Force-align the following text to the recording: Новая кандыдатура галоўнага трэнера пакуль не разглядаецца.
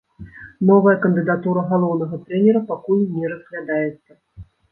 Новая 0.69 0.93
кандыдатура 1.03 1.65
галоўнага 1.73 2.19
трэнера 2.25 2.63
пакуль 2.71 3.05
не 3.19 3.25
разглядаецца. 3.35 4.11